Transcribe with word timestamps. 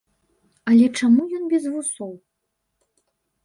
Але 0.71 0.87
чаму 1.03 1.21
ён 1.39 1.47
без 1.53 1.63
вусоў? 1.77 2.11